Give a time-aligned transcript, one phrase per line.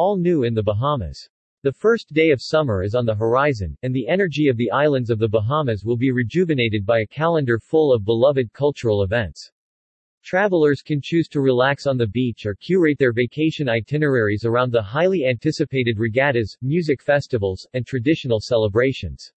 [0.00, 1.28] All new in the Bahamas.
[1.64, 5.10] The first day of summer is on the horizon, and the energy of the islands
[5.10, 9.50] of the Bahamas will be rejuvenated by a calendar full of beloved cultural events.
[10.22, 14.80] Travelers can choose to relax on the beach or curate their vacation itineraries around the
[14.80, 19.32] highly anticipated regattas, music festivals, and traditional celebrations.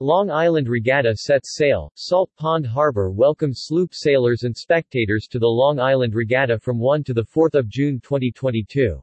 [0.00, 1.92] Long Island Regatta sets sail.
[1.96, 7.04] Salt Pond Harbor welcomes sloop sailors and spectators to the Long Island Regatta from 1
[7.04, 9.02] to 4 June 2022.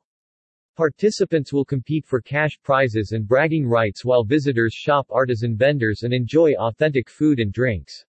[0.80, 6.14] Participants will compete for cash prizes and bragging rights while visitors shop artisan vendors and
[6.14, 8.06] enjoy authentic food and drinks.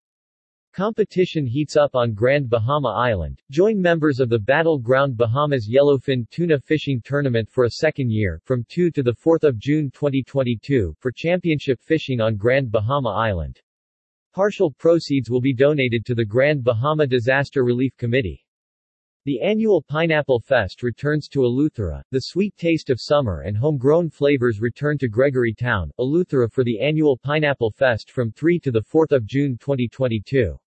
[0.71, 3.41] Competition heats up on Grand Bahama Island.
[3.49, 8.63] Join members of the Battleground Bahamas Yellowfin Tuna Fishing Tournament for a second year, from
[8.69, 13.59] 2 to 4 June 2022, for championship fishing on Grand Bahama Island.
[14.35, 18.45] Partial proceeds will be donated to the Grand Bahama Disaster Relief Committee.
[19.25, 24.61] The annual Pineapple Fest returns to Eleuthera, the sweet taste of summer and homegrown flavors
[24.61, 29.57] return to Gregory Town, Eleuthera for the annual Pineapple Fest from 3 to 4 June
[29.57, 30.57] 2022.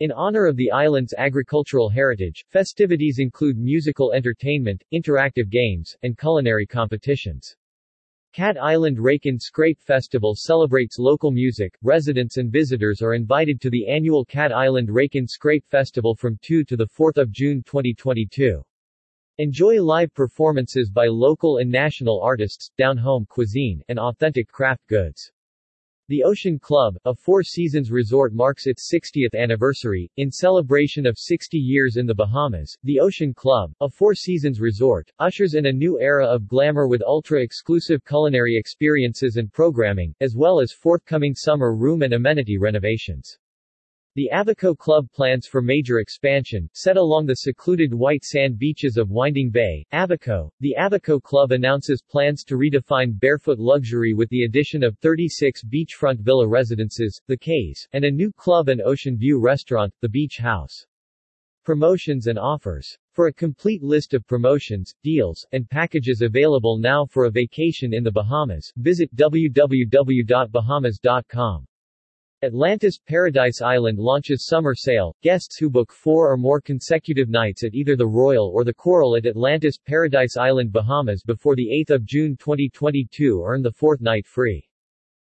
[0.00, 6.66] In honor of the island's agricultural heritage, festivities include musical entertainment, interactive games, and culinary
[6.66, 7.56] competitions.
[8.36, 11.74] Cat Island Rake and Scrape Festival celebrates local music.
[11.82, 16.38] Residents and visitors are invited to the annual Cat Island Rake and Scrape Festival from
[16.42, 18.62] 2 to 4 June 2022.
[19.38, 25.32] Enjoy live performances by local and national artists, down-home cuisine, and authentic craft goods.
[26.08, 30.08] The Ocean Club, a Four Seasons resort marks its 60th anniversary.
[30.18, 35.10] In celebration of 60 years in the Bahamas, the Ocean Club, a Four Seasons resort,
[35.18, 40.60] ushers in a new era of glamour with ultra-exclusive culinary experiences and programming, as well
[40.60, 43.36] as forthcoming summer room and amenity renovations.
[44.16, 49.10] The Abaco Club plans for major expansion, set along the secluded white sand beaches of
[49.10, 50.50] Winding Bay, Abaco.
[50.60, 56.20] The Abaco Club announces plans to redefine barefoot luxury with the addition of 36 beachfront
[56.20, 60.86] villa residences, the Cays, and a new club and ocean view restaurant, the Beach House.
[61.66, 62.96] Promotions and offers.
[63.12, 68.02] For a complete list of promotions, deals, and packages available now for a vacation in
[68.02, 71.66] the Bahamas, visit www.bahamas.com.
[72.46, 75.16] Atlantis Paradise Island launches summer sale.
[75.20, 79.16] Guests who book four or more consecutive nights at either the Royal or the Coral
[79.16, 84.28] at Atlantis Paradise Island, Bahamas before the 8th of June 2022 earn the fourth night
[84.28, 84.64] free.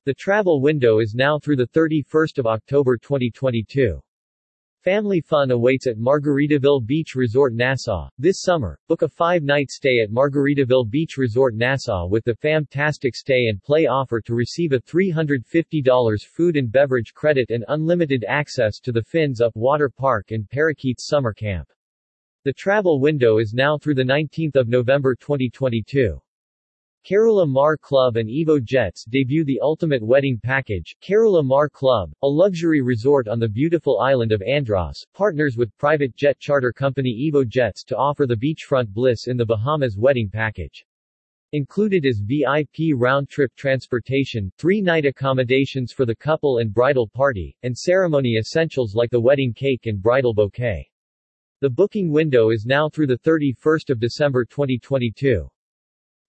[0.05, 4.01] The travel window is now through the 31st of October 2022.
[4.83, 8.09] Family fun awaits at Margaritaville Beach Resort Nassau.
[8.17, 13.49] This summer, book a five-night stay at Margaritaville Beach Resort Nassau with the Fantastic Stay
[13.49, 18.91] and Play offer to receive a $350 food and beverage credit and unlimited access to
[18.91, 21.71] the Fins Up Water Park and Parakeets Summer Camp.
[22.45, 26.19] The travel window is now through the 19th of November 2022.
[27.03, 30.95] Caerula Mar Club and Evo Jets debut the ultimate wedding package.
[31.01, 36.15] Caerula Mar Club, a luxury resort on the beautiful island of Andros, partners with private
[36.15, 40.85] jet charter company Evo Jets to offer the beachfront bliss in the Bahamas wedding package.
[41.53, 48.37] Included is VIP round-trip transportation, three-night accommodations for the couple and bridal party, and ceremony
[48.39, 50.87] essentials like the wedding cake and bridal bouquet.
[51.63, 55.49] The booking window is now through the 31st of December 2022.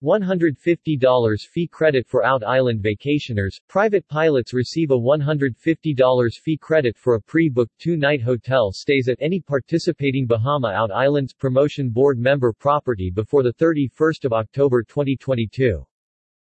[0.02, 3.60] $150 fee credit for out-island vacationers.
[3.68, 9.40] Private pilots receive a $150 fee credit for a pre-booked two-night hotel stays at any
[9.40, 15.86] participating Bahama Out Islands Promotion Board member property before the 31st of October 2022.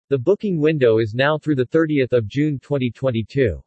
[0.09, 3.61] The booking window is now through the 30th of June 2022.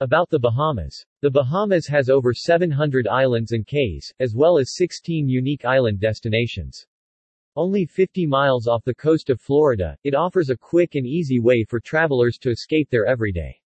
[0.00, 1.04] About the Bahamas.
[1.22, 6.86] The Bahamas has over 700 islands and cays, as well as 16 unique island destinations.
[7.58, 11.64] Only 50 miles off the coast of Florida, it offers a quick and easy way
[11.64, 13.60] for travelers to escape their everyday.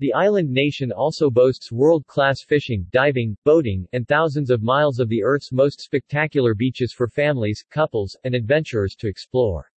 [0.00, 5.22] The island nation also boasts world-class fishing, diving, boating, and thousands of miles of the
[5.22, 9.72] Earth's most spectacular beaches for families, couples, and adventurers to explore.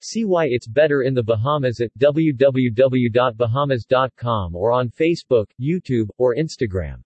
[0.00, 7.02] See why it's better in the Bahamas at www.bahamas.com or on Facebook, YouTube, or Instagram.